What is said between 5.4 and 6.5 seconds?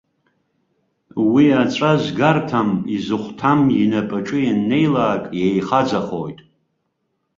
еихаӡахоит.